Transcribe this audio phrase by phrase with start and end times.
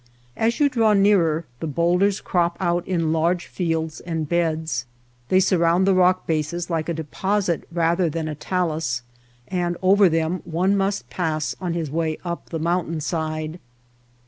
[0.35, 4.87] As you draw nearer, the bowlders crop out in large fields and beds.
[5.29, 9.03] They surround the rock bases like a deposit rather than a talus,
[9.47, 13.59] and over them one must pass on his way up the mountain side.